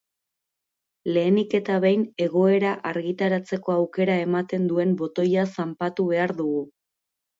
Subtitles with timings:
[1.17, 6.65] Lehenik eta behin egoera argitaratzeko aukera ematen duen botoia zanpatu behar dugu.